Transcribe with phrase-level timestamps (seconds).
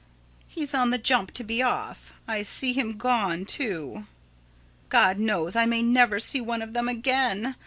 [0.47, 2.11] He's on the jump to be off.
[2.27, 4.07] I see him gone, too.
[4.89, 7.55] God knows I may never see one of them again.